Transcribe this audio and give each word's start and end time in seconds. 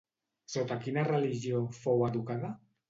Sota 0.53 0.77
quina 0.85 1.05
religió 1.11 1.63
fou 1.85 2.05
educada? 2.11 2.55